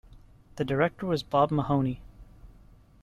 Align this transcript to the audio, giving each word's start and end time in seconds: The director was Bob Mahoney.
The 0.55 0.65
director 0.65 1.05
was 1.05 1.21
Bob 1.21 1.51
Mahoney. 1.51 2.01